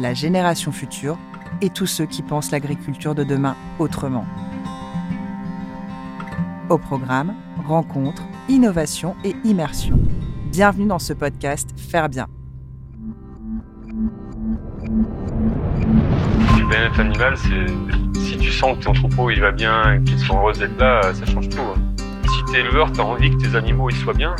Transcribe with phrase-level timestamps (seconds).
[0.00, 1.16] la génération future
[1.60, 4.24] et tous ceux qui pensent l'agriculture de demain autrement.
[6.68, 7.34] Au programme,
[7.66, 9.98] rencontres, innovation et immersion.
[10.50, 12.26] Bienvenue dans ce podcast Faire bien.
[16.56, 17.66] Du bien-être animal, c'est
[18.20, 21.26] si tu sens que ton troupeau il va bien, qu'ils sont heureux d'être là, ça
[21.26, 21.60] change tout.
[21.60, 21.93] hein.
[22.54, 24.36] T'es éleveur, t'as envie que tes animaux ils soient bien,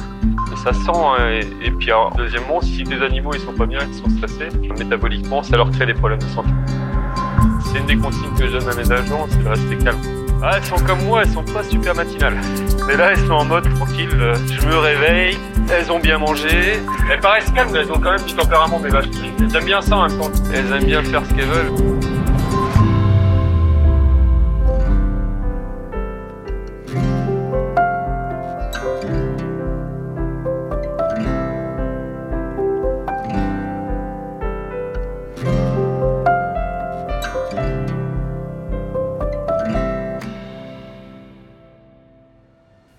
[0.62, 0.92] ça se sent.
[0.95, 1.41] hein.
[1.64, 5.56] Et, puis deuxièmement, si tes animaux ils sont pas bien, qu'ils sont stressés, métaboliquement, ça
[5.56, 6.50] leur crée des problèmes de santé.
[7.64, 9.98] C'est une des consignes que je donne à mes agents, c'est de rester calme.
[10.45, 12.37] Ah, elles sont comme moi, elles sont pas super matinales.
[12.87, 14.09] Mais là, elles sont en mode tranquille.
[14.15, 15.37] euh, Je me réveille,
[15.73, 16.74] elles ont bien mangé.
[17.10, 19.06] Elles paraissent calmes, mais elles ont quand même du tempérament des vaches.
[19.40, 20.30] Elles aiment bien ça en même temps.
[20.52, 21.73] Elles aiment bien faire ce qu'elles veulent.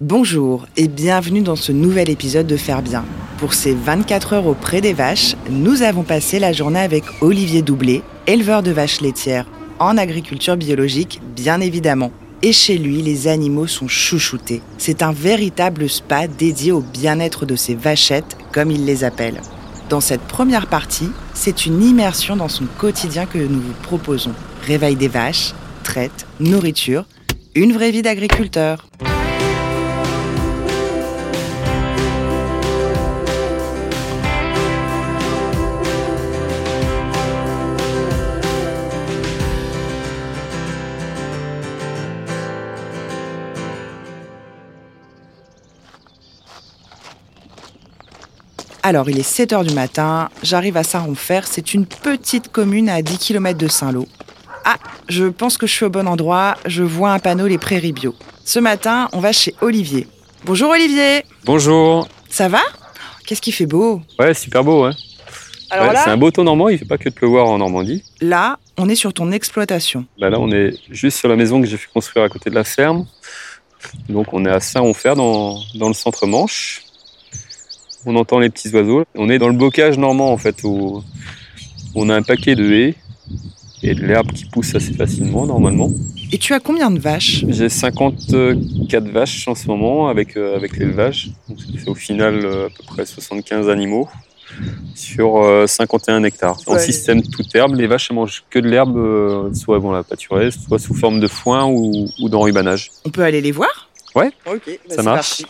[0.07, 3.03] Bonjour et bienvenue dans ce nouvel épisode de Faire bien.
[3.39, 8.03] Pour ces 24 heures auprès des vaches, nous avons passé la journée avec Olivier Doublé,
[8.27, 9.47] éleveur de vaches laitières
[9.79, 12.11] en agriculture biologique, bien évidemment.
[12.43, 14.61] Et chez lui, les animaux sont chouchoutés.
[14.77, 19.41] C'est un véritable spa dédié au bien-être de ces vachettes, comme il les appelle.
[19.89, 24.33] Dans cette première partie, c'est une immersion dans son quotidien que nous vous proposons.
[24.67, 27.05] Réveil des vaches, traite, nourriture,
[27.55, 28.85] une vraie vie d'agriculteur.
[48.87, 53.01] Alors, il est 7 h du matin, j'arrive à Saint-Romfer, c'est une petite commune à
[53.01, 54.07] 10 km de Saint-Lô.
[54.63, 54.75] Ah,
[55.09, 58.13] je pense que je suis au bon endroit, je vois un panneau Les Prairies Bio.
[58.43, 60.05] Ce matin, on va chez Olivier.
[60.43, 62.07] Bonjour Olivier, Bonjour.
[62.29, 62.61] ça va?
[63.25, 64.03] Qu'est-ce qui fait beau?
[64.19, 64.93] Ouais, super beau, hein.
[65.71, 67.57] Alors Ouais, là, C'est un beau temps normand, il fait pas que de pleuvoir en
[67.57, 68.03] Normandie.
[68.21, 70.05] là, on est sur ton exploitation.
[70.19, 72.55] Bah là, on est juste sur la maison que j'ai fait construire à côté de
[72.55, 73.07] la ferme.
[74.09, 76.81] Donc, on est à Saint-Onfer, dans, dans le centre Manche.
[78.05, 79.03] On entend les petits oiseaux.
[79.15, 81.03] On est dans le bocage normand, en fait, où
[81.95, 82.95] on a un paquet de haies
[83.83, 85.89] et de l'herbe qui pousse assez facilement, normalement.
[86.31, 87.45] Et tu as combien de vaches?
[87.47, 91.29] J'ai 54 vaches en ce moment avec, euh, avec l'élevage.
[91.83, 94.07] Fait au final euh, à peu près 75 animaux
[94.95, 96.57] sur euh, 51 hectares.
[96.67, 100.03] En système toute herbe, les vaches elles mangent que de l'herbe, euh, soit vont la
[100.03, 102.91] pâturer, soit sous forme de foin ou, ou d'enrubanage.
[103.05, 103.89] On peut aller les voir?
[104.15, 104.31] Ouais.
[104.47, 105.29] Ok, bah Ça c'est marche.
[105.41, 105.45] parti.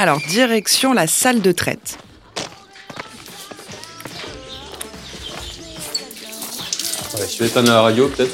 [0.00, 1.98] Alors, direction la salle de traite.
[7.30, 8.32] je vais éteindre la radio peut-être.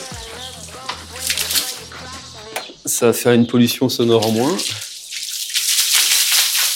[2.85, 4.57] Ça va faire une pollution sonore en moins.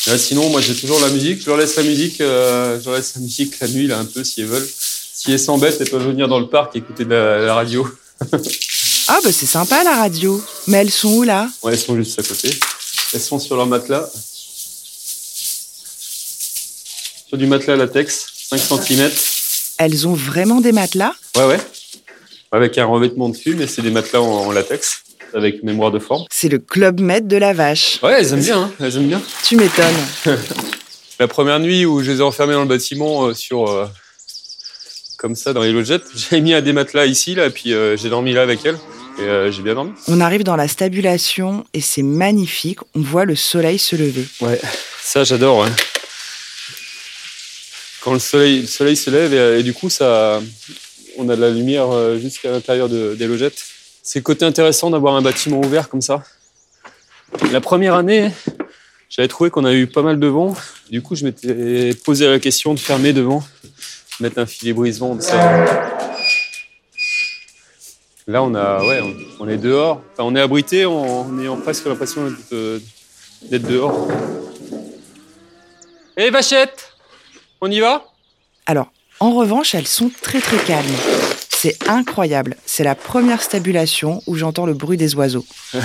[0.06, 1.42] Là, sinon, moi j'ai toujours la musique.
[1.42, 4.06] Je leur laisse la musique, euh, je leur laisse la musique la nuit là un
[4.06, 4.68] peu si elles veulent.
[5.14, 7.86] Si elles s'embêtent, elles peuvent venir dans le parc et écouter de la, la radio.
[9.10, 10.42] Ah, bah c'est sympa la radio.
[10.66, 11.48] Mais elles sont où là?
[11.62, 12.50] Ouais, elles sont juste à côté.
[13.14, 14.08] Elles sont sur leur matelas.
[17.28, 19.10] Sur du matelas latex, 5 cm.
[19.78, 21.12] Elles ont vraiment des matelas?
[21.36, 21.58] Ouais, ouais.
[22.52, 25.02] Avec un revêtement dessus, mais c'est des matelas en, en latex,
[25.34, 26.24] avec mémoire de forme.
[26.30, 27.98] C'est le club maître de la vache.
[28.02, 29.22] Ouais, elles aiment bien, hein, elles aiment bien.
[29.44, 29.94] Tu m'étonnes.
[31.20, 33.68] La première nuit où je les ai enfermées dans le bâtiment, euh, sur.
[33.68, 33.86] euh,
[35.18, 37.96] comme ça, dans les logettes, j'ai mis un des matelas ici, là, et puis euh,
[37.96, 38.78] j'ai dormi là avec elles.
[39.20, 39.90] Et j'ai bien dormi.
[40.06, 42.78] On arrive dans la stabulation et c'est magnifique.
[42.94, 44.24] On voit le soleil se lever.
[44.40, 44.60] Ouais,
[45.02, 45.58] ça j'adore.
[45.58, 45.68] ouais.
[48.02, 50.40] Quand le soleil, le soleil se lève et, et du coup ça,
[51.18, 53.62] on a de la lumière euh, jusqu'à l'intérieur de- des logettes.
[54.02, 56.22] C'est le côté intéressant d'avoir un bâtiment ouvert comme ça.
[57.52, 58.30] La première année,
[59.10, 60.54] j'avais trouvé qu'on a eu pas mal de vent.
[60.90, 63.44] Du coup, je m'étais posé la question de fermer devant,
[64.20, 65.18] mettre un filet brise-vent.
[68.26, 69.00] Là, on a, ouais,
[69.40, 70.02] on, est dehors.
[70.12, 72.78] Enfin, on est abrité, en ayant presque l'impression d'être, euh,
[73.50, 74.08] dehors.
[76.16, 76.87] Eh Vachette
[77.60, 78.04] On y va?
[78.66, 78.90] Alors,
[79.20, 80.86] en revanche, elles sont très très calmes.
[81.50, 82.56] C'est incroyable.
[82.66, 85.44] C'est la première stabulation où j'entends le bruit des oiseaux.
[85.74, 85.80] ouais,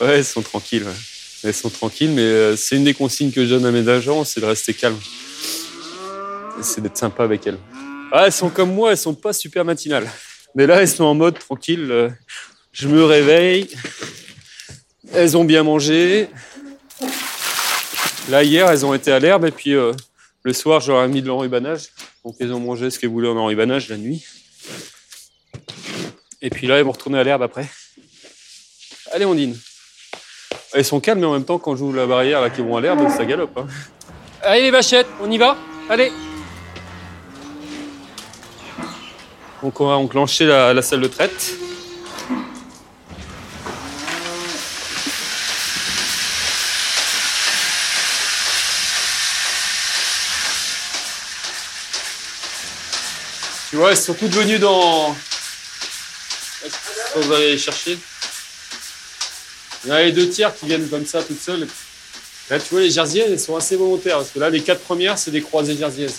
[0.00, 0.82] elles sont tranquilles.
[0.84, 0.92] ouais.
[1.44, 4.24] Elles sont tranquilles, mais euh, c'est une des consignes que je donne à mes agents,
[4.24, 4.98] c'est de rester calme.
[6.62, 7.58] C'est d'être sympa avec elles.
[8.12, 10.10] Ah, elles sont comme moi, elles sont pas super matinales.
[10.54, 11.86] Mais là, elles sont en mode tranquille.
[11.90, 12.08] euh,
[12.72, 13.68] Je me réveille.
[15.12, 16.28] Elles ont bien mangé.
[18.30, 19.92] Là, hier, elles ont été à l'herbe et puis euh,
[20.42, 21.88] le soir, ai mis de l'enrubanage.
[22.24, 24.24] Donc, elles ont mangé ce qu'elles voulaient en enrubanage la nuit.
[26.40, 27.66] Et puis là, elles vont retourner à l'herbe après.
[29.12, 29.56] Allez, on dîne.
[30.72, 32.80] Elles sont calmes, mais en même temps, quand j'ouvre la barrière, là, qui vont à
[32.80, 33.56] l'herbe, ça galope.
[33.58, 33.66] hein.
[34.42, 35.56] Allez, les vachettes, on y va?
[35.88, 36.10] Allez
[39.62, 41.54] Donc, on va enclencher la, la salle de traite.
[53.84, 55.14] Vois, elles sont toutes venues dans.
[57.16, 57.98] Va aller chercher.
[59.84, 61.68] Il y a les deux tiers qui viennent comme ça toutes seules.
[62.48, 64.16] Là, tu vois, les jersiaises, elles sont assez volontaires.
[64.16, 66.14] Parce que là, les quatre premières, c'est des croisées jersiaises.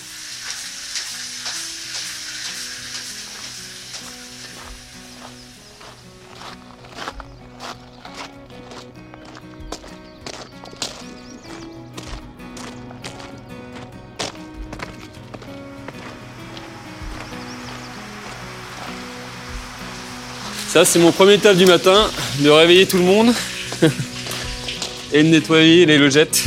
[20.84, 22.06] C'est mon premier taf du matin,
[22.40, 23.32] de réveiller tout le monde
[25.12, 26.44] et de nettoyer les logettes,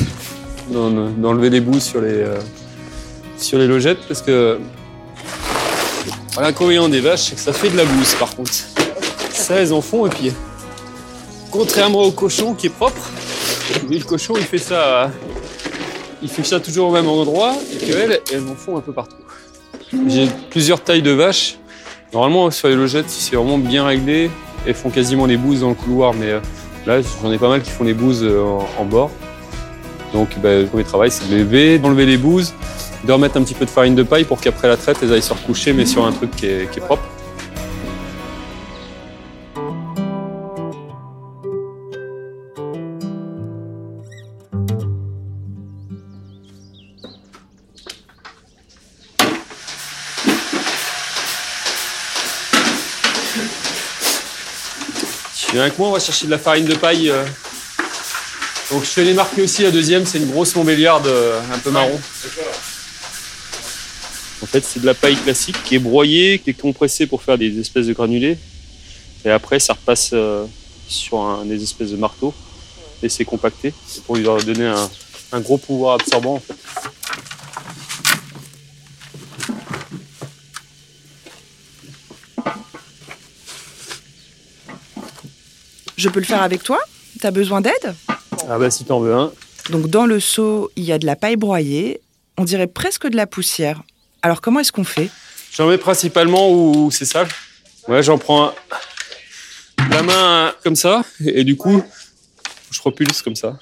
[0.69, 2.37] d'en- d'enlever les bouts sur les, euh,
[3.37, 4.59] sur les logettes parce que
[6.39, 8.51] l'inconvénient des vaches, c'est que ça fait de la bouse par contre.
[9.31, 10.31] Ça, elles en font et puis,
[11.51, 13.09] contrairement au cochon qui est propre,
[13.89, 15.11] le cochon, il fait ça,
[16.21, 19.15] il fait ça toujours au même endroit et qu'elles, elles en font un peu partout.
[20.07, 21.55] J'ai plusieurs tailles de vaches.
[22.13, 24.31] Normalement, sur les logettes, si c'est vraiment bien réglé,
[24.65, 26.39] elles font quasiment les bouses dans le couloir, mais euh,
[26.88, 29.11] là, j'en ai pas mal qui font les bouses euh, en, bord.
[30.13, 32.56] Donc, ben, le premier travail, c'est de lever, d'enlever les bouses,
[33.03, 35.21] de remettre un petit peu de farine de paille pour qu'après la traite, elles aillent
[35.21, 37.03] se recoucher, mais sur un truc qui est propre.
[55.61, 57.09] Avec moi, on va chercher de la farine de paille.
[57.09, 57.25] euh.
[58.71, 61.71] Donc je te l'ai marqué aussi, la deuxième, c'est une grosse montbéliarde euh, un peu
[61.71, 62.00] marron.
[64.41, 67.38] En fait, c'est de la paille classique qui est broyée, qui est compressée pour faire
[67.38, 68.38] des espèces de granulés.
[69.25, 70.45] Et après, ça repasse euh,
[70.88, 72.33] sur un, des espèces de marteaux
[73.01, 73.73] et c'est compacté
[74.05, 74.71] pour lui donner
[75.31, 76.41] un, gros pouvoir absorbant.
[86.00, 86.80] Je peux le faire avec toi
[87.19, 87.94] T'as besoin d'aide
[88.50, 89.34] Ah bah si t'en veux un.
[89.69, 92.00] Donc dans le seau, il y a de la paille broyée,
[92.38, 93.81] on dirait presque de la poussière.
[94.22, 95.10] Alors comment est-ce qu'on fait
[95.51, 97.28] J'en mets principalement où c'est sale.
[97.90, 98.54] Ouais, j'en prends un-
[99.92, 101.84] la main comme ça, et, du coup,
[102.72, 103.57] je propulse comme ça.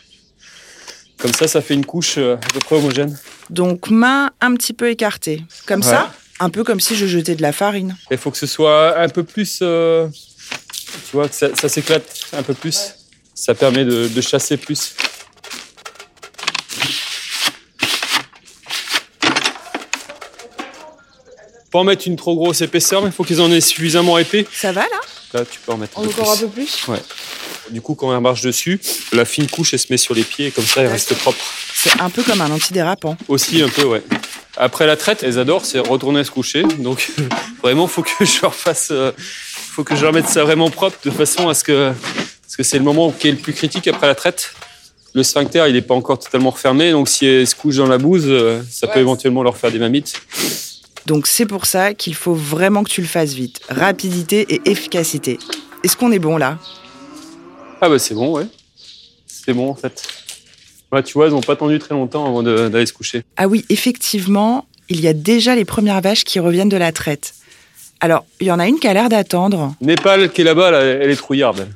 [1.17, 3.17] Comme ça, ça fait une couche euh, à peu près homogène.
[3.49, 5.87] Donc main un petit peu écartée, comme Ouais.
[5.89, 7.95] ça, un peu comme si je jetais de la farine.
[8.11, 9.59] Il faut que ce soit un peu plus.
[9.63, 10.07] euh,
[11.09, 12.93] tu vois, que ça, ça s'éclate un peu plus.
[13.33, 14.93] Ça permet de, de chasser plus.
[21.71, 24.47] Pas en mettre une trop grosse épaisseur, mais il faut qu'ils en aient suffisamment épais.
[24.53, 24.99] Ça va là?
[25.33, 26.45] Là, tu peux en mettre un peu Encore un plus.
[26.85, 27.01] peu plus?
[27.71, 28.79] Du coup, quand elle marche dessus,
[29.11, 31.43] la fine couche, elle se met sur les pieds et comme ça, elle reste propre.
[31.73, 33.17] C'est un peu comme un antidérapant.
[33.27, 34.01] Aussi, un peu, ouais.
[34.55, 36.63] Après la traite, elles adorent, c'est retourner se coucher.
[36.63, 37.11] Donc,
[37.61, 39.11] vraiment, faut que je leur fasse, euh,
[39.77, 41.91] faut que je leur mette ça vraiment propre de façon à ce que,
[42.41, 44.51] parce que c'est le moment qui est le plus critique après la traite.
[45.13, 47.99] Le sphincter, il n'est pas encore totalement refermé, donc si elles se couchent dans la
[47.99, 50.19] bouse, euh, ça peut éventuellement leur faire des mamites.
[51.05, 53.59] Donc c'est pour ça qu'il faut vraiment que tu le fasses vite.
[53.69, 55.37] Rapidité et efficacité.
[55.83, 56.57] Est-ce qu'on est bon là?
[57.79, 58.47] Ah bah c'est bon, ouais.
[59.27, 60.07] C'est bon en fait.
[61.05, 63.21] Tu vois, elles n'ont pas attendu très longtemps avant de- d'aller se coucher.
[63.35, 67.35] Ah oui, effectivement, il y a déjà les premières vaches qui reviennent de la traite.
[67.99, 69.75] Alors, il y en a une qui a l'air d'attendre.
[69.81, 71.67] Népal qui est là-bas, là, elle est trouillarde.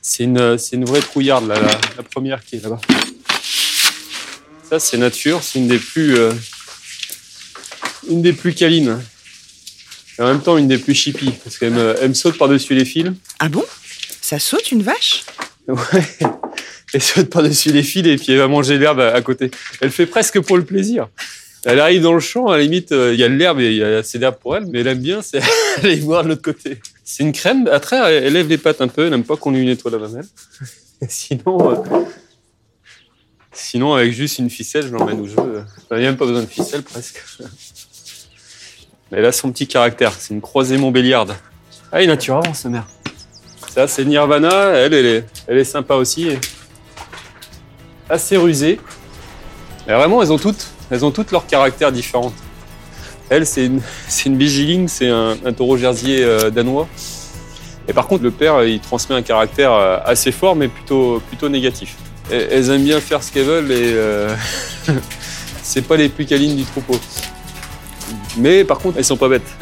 [0.00, 2.80] C'est une, c'est une vraie trouillarde, là, la, la première qui est là-bas.
[4.68, 6.32] Ça, c'est nature, c'est une des plus, euh,
[8.08, 8.98] une des plus câlines.
[10.18, 12.74] Et en même temps, une des plus chippies, parce qu'elle me, elle me saute par-dessus
[12.74, 13.12] les fils.
[13.38, 13.64] Ah bon?
[14.20, 15.24] Ça saute une vache?
[15.68, 16.06] Ouais.
[16.94, 19.50] Elle saute par-dessus les fils et puis elle va manger l'herbe à, à côté.
[19.80, 21.08] Elle fait presque pour le plaisir.
[21.64, 23.70] Elle arrive dans le champ, à la limite, euh, il y a de l'herbe et
[23.70, 25.40] il y a assez d'herbe pour elle, mais elle aime bien, c'est
[25.82, 26.80] aller voir de l'autre côté.
[27.04, 29.36] C'est une crème, à traire, elle, elle lève les pattes un peu, elle n'aime pas
[29.36, 30.26] qu'on lui nettoie la mamelle.
[31.08, 32.04] Sinon, euh,
[33.52, 35.64] sinon, avec juste une ficelle, je l'emmène où je veux.
[35.90, 37.22] Il n'y a même pas besoin de ficelle, presque.
[39.10, 41.34] Elle a son petit caractère, c'est une croisée montbéliarde.
[41.90, 42.86] Ah, il nature avant, sa mère.
[43.68, 46.28] Ça, c'est Nirvana, elle, elle est, elle est sympa aussi.
[48.08, 48.78] Assez rusée.
[49.86, 52.32] Mais vraiment, elles ont toutes, elles ont toutes leur caractère différent.
[53.30, 53.80] Elle, c'est une,
[54.26, 56.86] une Bijiling, c'est un, taureau jersier euh, danois.
[57.88, 61.48] Et par contre, le père, il transmet un caractère euh, assez fort, mais plutôt, plutôt
[61.48, 61.96] négatif.
[62.30, 64.34] Elles aiment bien faire ce qu'elles veulent et euh,
[65.62, 66.98] c'est pas les plus câlines du troupeau.
[68.36, 69.56] Mais par contre, elles sont pas bêtes.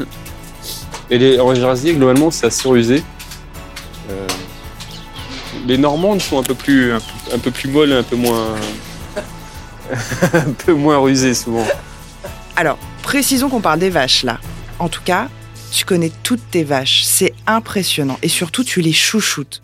[1.09, 3.03] Et les en jersier, globalement, c'est assez rusé.
[5.67, 8.55] Les normandes sont un peu plus, un peu plus molles, un peu moins,
[10.33, 11.65] un peu moins rusées souvent.
[12.55, 14.39] Alors, précisons qu'on parle des vaches là.
[14.79, 15.27] En tout cas,
[15.71, 17.03] tu connais toutes tes vaches.
[17.03, 18.17] C'est impressionnant.
[18.21, 19.61] Et surtout, tu les chouchoutes.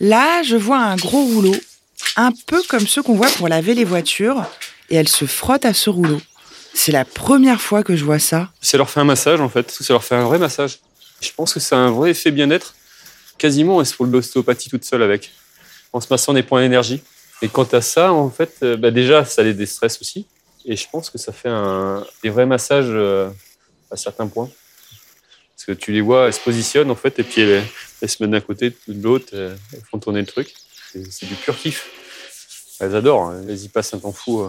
[0.00, 1.56] Là, je vois un gros rouleau,
[2.16, 4.44] un peu comme ceux qu'on voit pour laver les voitures,
[4.90, 6.20] et elle se frotte à ce rouleau.
[6.72, 8.48] C'est la première fois que je vois ça.
[8.60, 10.78] Ça leur fait un massage en fait, ça leur fait un vrai massage.
[11.20, 12.74] Je pense que c'est un vrai effet bien-être.
[13.38, 15.30] Quasiment, se font de l'ostéopathie toute seule avec,
[15.92, 17.02] en se massant des points d'énergie.
[17.40, 20.26] Et quant à ça, en fait, euh, bah déjà, ça les déstresse aussi.
[20.64, 23.30] Et je pense que ça fait un, des vrais massages euh,
[23.90, 24.50] à certains points.
[25.56, 27.64] Parce que tu les vois, elles se positionnent en fait, et puis elles,
[28.08, 30.52] se mettent d'un côté, de l'autre, euh, elles font tourner le truc.
[31.10, 31.88] C'est du pur kiff.
[32.80, 33.42] Elles adorent, hein.
[33.48, 34.48] elles y passent un temps fou.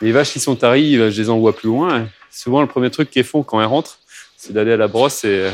[0.00, 2.08] Les vaches qui sont taries, je les envoie plus loin.
[2.30, 3.98] Souvent, le premier truc qu'elles font quand elles rentrent,
[4.42, 5.50] c'est d'aller à la brosse et, euh,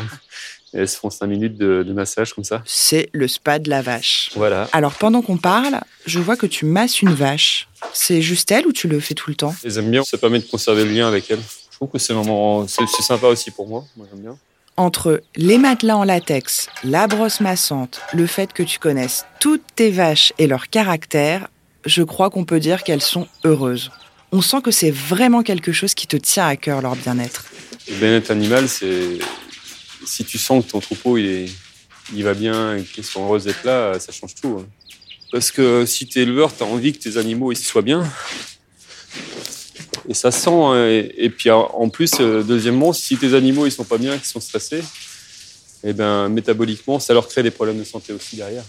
[0.73, 2.63] et elles se font 5 minutes de, de massage comme ça.
[2.65, 4.31] C'est le spa de la vache.
[4.35, 4.69] Voilà.
[4.73, 7.69] Alors pendant qu'on parle, je vois que tu masses une vache.
[7.93, 9.55] C'est juste elle ou tu le fais tout le temps?
[9.63, 11.41] Elles aiment bien, ça permet de conserver le lien avec elles.
[11.71, 12.15] Je trouve que c'est
[12.67, 13.85] c'est sympa aussi pour moi.
[13.97, 14.39] Moi, j'aime bien.
[14.77, 19.91] Entre les matelas en latex, la brosse massante, le fait que tu connaisses toutes tes
[19.91, 21.49] vaches et leur caractère,
[21.85, 23.91] je crois qu'on peut dire qu'elles sont heureuses.
[24.33, 27.45] On sent que c'est vraiment quelque chose qui te tient à cœur, leur bien-être.
[27.91, 29.19] Le bien-être animal, c'est
[30.07, 31.47] si tu sens que ton troupeau il, est,
[32.15, 34.61] il va bien, qu'ils sont heureux d'être là, ça change tout.
[34.63, 34.67] hein.
[35.33, 38.09] Parce que si tu es éleveur, tu as envie que tes animaux ils soient bien.
[40.09, 40.51] Et ça sent.
[40.51, 44.27] hein, Et, puis en plus, euh, deuxièmement, si tes animaux ils sont pas bien, qu'ils
[44.27, 44.83] sont stressés,
[45.85, 48.65] et ben métaboliquement, ça leur crée des problèmes de santé aussi derrière.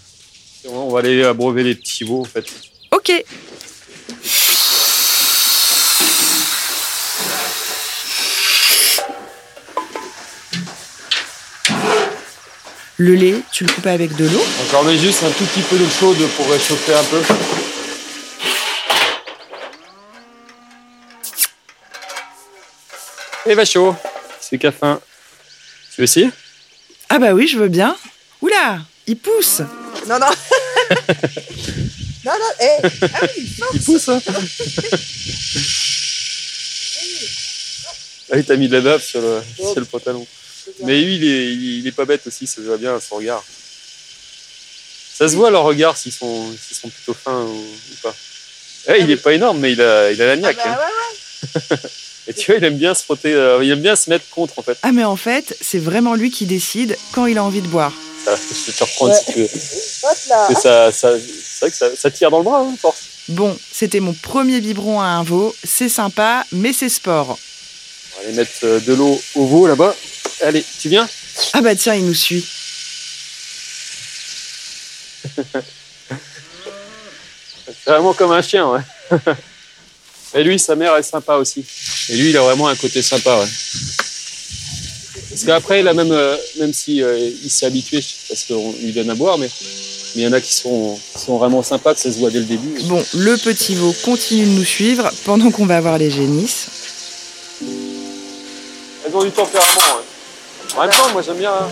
[0.68, 2.44] On va aller abreuver les petits veaux en fait.
[2.92, 3.24] Ok
[13.02, 15.62] Le lait, tu le coupes avec de l'eau Donc j'en mets juste un tout petit
[15.62, 17.22] peu d'eau chaude pour réchauffer un peu.
[23.46, 23.96] Et va chaud,
[24.38, 25.00] c'est qu'à faim.
[25.94, 26.28] Tu veux essayer?
[27.08, 27.96] Ah bah oui, je veux bien.
[28.42, 29.62] Oula, il pousse
[30.06, 30.26] Non, non.
[32.26, 32.82] non, non, eh.
[33.14, 34.20] Ah oui, Il pousse hein
[38.30, 40.26] Ah oui, t'as mis de la bave sur le, sur le pantalon.
[40.84, 43.00] Mais lui, il est, il, il est pas bête aussi, ça se voit bien à
[43.00, 43.44] son regard.
[45.14, 48.14] Ça se voit leur regard s'ils sont, s'ils sont plutôt fins ou, ou pas.
[48.88, 50.56] Eh, il est pas énorme, mais il a, il a la Ah niaque.
[50.56, 50.78] bah hein.
[51.60, 51.78] ouais, ouais.
[52.28, 54.58] Et tu vois, il aime bien se frotter, euh, il aime bien se mettre contre
[54.58, 54.78] en fait.
[54.82, 57.92] Ah mais en fait, c'est vraiment lui qui décide quand il a envie de boire.
[58.24, 59.44] Ça, je vais te reprendre si tu veux.
[59.44, 60.46] Hop là.
[60.48, 62.98] C'est ça, ça, c'est vrai que ça, ça tire dans le bras, hein, force.
[63.28, 65.54] Bon, c'était mon premier biberon à un veau.
[65.64, 67.36] C'est sympa, mais c'est sport.
[68.12, 69.94] On va aller mettre euh, de l'eau au veau là-bas.
[70.42, 71.08] Allez, tu viens?
[71.52, 72.46] Ah bah tiens, il nous suit.
[77.84, 78.80] C'est vraiment comme un chien, ouais.
[80.34, 81.64] Et lui, sa mère est sympa aussi.
[82.08, 83.48] Et lui, il a vraiment un côté sympa, ouais.
[85.30, 88.92] Parce qu'après, il a même, euh, même si euh, il s'est habitué, parce qu'on lui
[88.92, 89.50] donne à boire, mais
[90.14, 92.30] mais il y en a qui sont, qui sont vraiment sympas, que ça se voit
[92.30, 92.80] dès le début.
[92.84, 96.66] Bon, le petit veau continue de nous suivre pendant qu'on va voir les génisses.
[97.62, 100.09] Elles ont du tempérament, ouais.
[100.76, 101.50] En même temps, moi, j'aime bien.
[101.50, 101.68] hein.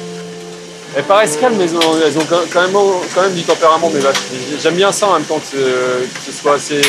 [0.96, 2.72] Elles paraissent calmes, mais elles ont, elles ont quand même,
[3.14, 4.16] quand même du tempérament, mes vaches.
[4.62, 6.80] J'aime bien ça en même temps que, ce- que ce soit assez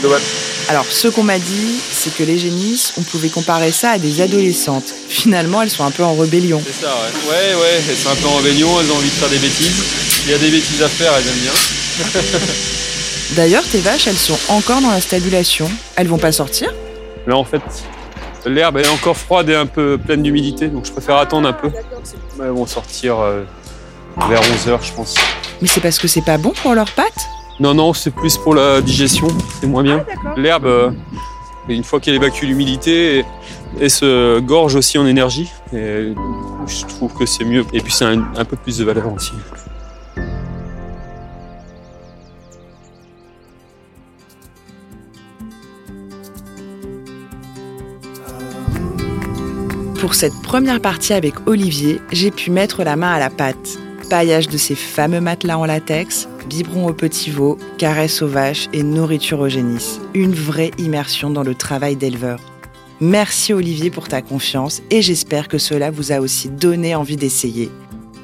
[0.00, 0.20] global.
[0.68, 4.20] Alors, ce qu'on m'a dit, c'est que les génisses, on pouvait comparer ça à des
[4.20, 4.92] adolescentes.
[5.08, 6.62] Finalement, elles sont un peu en rébellion.
[6.66, 7.30] C'est ça, ouais.
[7.30, 9.82] Ouais, ouais, elles sont un peu en rébellion, elles ont envie de faire des bêtises.
[10.26, 12.22] Il y a des bêtises à faire, elles aiment bien.
[13.30, 15.70] D'ailleurs, tes vaches, elles sont encore dans la stabulation.
[15.96, 16.72] Elles vont pas sortir?
[17.26, 17.62] Là, en fait,
[18.46, 21.70] l'herbe est encore froide et un peu pleine d'humidité, donc je préfère attendre un peu.
[22.40, 23.42] Elles vont sortir euh,
[24.28, 25.14] vers 11h, je pense.
[25.62, 27.26] Mais c'est parce que c'est pas bon pour leurs pattes?
[27.60, 29.28] Non, non, c'est plus pour la digestion,
[29.60, 29.98] c'est moins bien.
[29.98, 30.34] d'accord.
[30.36, 30.90] L'herbe, euh,
[31.68, 33.24] une fois qu'elle évacue l'humidité,
[33.80, 35.50] elle se gorge aussi en énergie.
[35.72, 36.12] Et
[36.66, 37.64] je trouve que c'est mieux.
[37.72, 39.32] Et puis c'est un, un peu plus de valeur aussi.
[50.04, 53.78] Pour cette première partie avec Olivier, j'ai pu mettre la main à la pâte.
[54.10, 58.82] Paillage de ces fameux matelas en latex, biberon au petit veau, caresses aux vaches et
[58.82, 60.02] nourriture au génisse.
[60.12, 62.38] Une vraie immersion dans le travail d'éleveur.
[63.00, 67.70] Merci Olivier pour ta confiance et j'espère que cela vous a aussi donné envie d'essayer.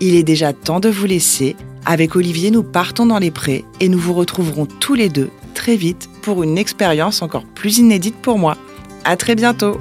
[0.00, 1.56] Il est déjà temps de vous laisser.
[1.86, 5.76] Avec Olivier, nous partons dans les prés et nous vous retrouverons tous les deux très
[5.76, 8.58] vite pour une expérience encore plus inédite pour moi.
[9.06, 9.80] À très bientôt!